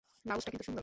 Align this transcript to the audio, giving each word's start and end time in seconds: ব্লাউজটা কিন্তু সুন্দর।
ব্লাউজটা 0.25 0.49
কিন্তু 0.51 0.65
সুন্দর। 0.67 0.79